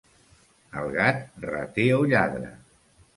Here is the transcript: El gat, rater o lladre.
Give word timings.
El 0.79 0.87
gat, 0.95 1.21
rater 1.43 1.85
o 1.99 1.99
lladre. 2.13 2.51